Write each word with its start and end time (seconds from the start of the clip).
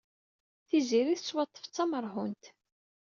Tiziri 0.67 1.13
tettwaḍḍef 1.17 1.65
d 1.67 1.71
tameṛhunt. 1.75 2.43